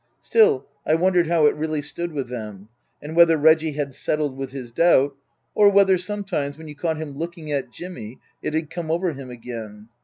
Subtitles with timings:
[0.19, 2.69] Still, I wondered how it really stood with them;
[3.03, 5.15] and whether Reggie had settled with his doubt,
[5.53, 9.29] or whether sometimes, when you caught him looking at Jimmy, it had come over him
[9.29, 9.89] again.